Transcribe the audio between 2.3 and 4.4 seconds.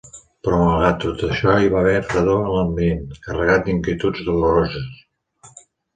en l'ambient, carregat d'inquietuds